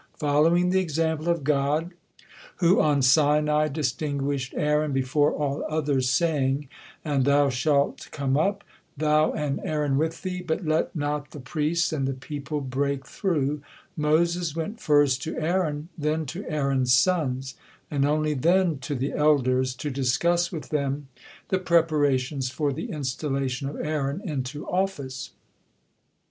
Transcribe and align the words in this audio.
Following 0.15 0.71
the 0.71 0.79
example 0.79 1.29
of 1.29 1.43
God, 1.43 1.91
who 2.55 2.81
on 2.81 3.03
Sinai 3.03 3.67
distinguished 3.67 4.51
Aaron 4.57 4.93
before 4.93 5.31
all 5.31 5.63
others, 5.69 6.09
saying, 6.09 6.69
"And 7.05 7.23
thou 7.23 7.49
shalt 7.49 8.09
come 8.11 8.35
up, 8.35 8.63
thou 8.97 9.31
and 9.33 9.59
Aaron 9.63 9.99
with 9.99 10.23
thee, 10.23 10.41
but 10.41 10.65
let 10.65 10.95
not 10.95 11.29
the 11.29 11.39
priests 11.39 11.93
and 11.93 12.07
the 12.07 12.15
people 12.15 12.61
break 12.61 13.05
through," 13.05 13.61
Moses 13.95 14.55
went 14.55 14.79
first 14.81 15.21
to 15.21 15.37
Aaron, 15.39 15.89
then 15.95 16.25
to 16.25 16.49
Aaron's 16.49 16.91
sons, 16.95 17.53
and 17.91 18.03
only 18.03 18.33
then 18.33 18.79
to 18.79 18.95
the 18.95 19.13
elders, 19.13 19.75
to 19.75 19.91
discuss 19.91 20.51
with 20.51 20.69
them 20.69 21.09
the 21.49 21.59
preparations 21.59 22.49
for 22.49 22.73
the 22.73 22.89
installation 22.89 23.69
of 23.69 23.75
Aaron 23.79 24.19
into 24.21 24.65
office. 24.67 25.29